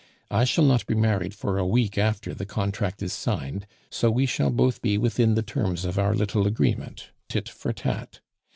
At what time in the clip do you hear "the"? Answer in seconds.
2.33-2.47, 5.35-5.43